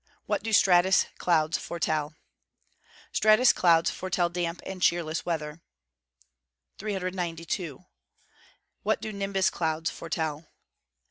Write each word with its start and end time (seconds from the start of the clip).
What 0.25 0.41
do 0.41 0.51
stratus 0.51 1.05
clouds 1.19 1.59
foretell? 1.59 2.15
Stratus 3.11 3.53
clouds 3.53 3.91
foretell 3.91 4.29
damp 4.29 4.59
and 4.65 4.81
cheerless 4.81 5.27
weather. 5.27 5.61
392. 6.79 7.83
_What 8.83 8.99
do 8.99 9.13
nimbus 9.13 9.51
clouds 9.51 9.91
foretell? 9.91 10.47